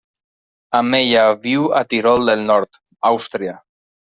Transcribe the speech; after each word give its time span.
Amb 0.79 0.97
ella 0.99 1.25
viu 1.43 1.67
a 1.81 1.83
Tirol 1.93 2.27
del 2.33 2.43
Nord, 2.49 2.81
Àustria. 3.13 3.55